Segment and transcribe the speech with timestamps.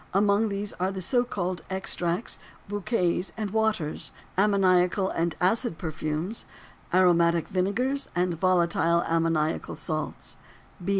[0.15, 4.11] Among these are the so called extracts, bouquets, and waters.
[4.35, 6.47] Ammoniacal and acid perfumes:
[6.91, 10.39] aromatic vinegars and volatile ammoniacal salts.